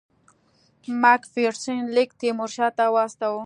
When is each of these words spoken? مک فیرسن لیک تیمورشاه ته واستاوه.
مک 1.01 1.21
فیرسن 1.33 1.79
لیک 1.95 2.09
تیمورشاه 2.19 2.71
ته 2.77 2.85
واستاوه. 2.95 3.39